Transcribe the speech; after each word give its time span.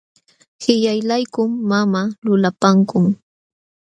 Qillaylaykum 0.61 1.51
mamaa 1.69 2.07
lulapankun. 2.25 3.05